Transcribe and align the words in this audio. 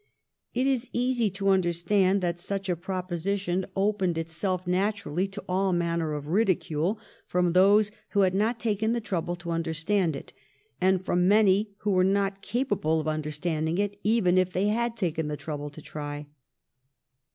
It 0.55 0.65
is 0.65 0.89
easy 0.93 1.29
to 1.29 1.49
understand 1.49 2.21
that 2.21 2.39
such 2.39 2.69
a 2.69 2.75
proposition 2.75 3.67
opened 3.75 4.17
itself 4.17 4.65
naturally 4.65 5.27
to 5.27 5.43
all 5.47 5.73
manner 5.73 6.13
of 6.13 6.25
ridicule 6.25 6.97
from 7.27 7.53
those 7.53 7.91
who 8.09 8.21
had 8.21 8.33
not 8.33 8.59
taken 8.59 8.93
the 8.93 8.99
trouble 8.99 9.35
to 9.35 9.51
understand 9.51 10.15
it, 10.15 10.33
and 10.81 11.05
from 11.05 11.27
many 11.27 11.75
who 11.81 11.91
were 11.91 12.03
not 12.03 12.41
capable 12.41 12.99
of 12.99 13.07
understanding 13.07 13.77
it 13.77 13.99
even 14.03 14.39
if 14.39 14.51
they 14.53 14.69
had 14.69 14.97
taken 14.97 15.27
the 15.27 15.37
trouble 15.37 15.69
to 15.69 15.83
try. 15.83 16.25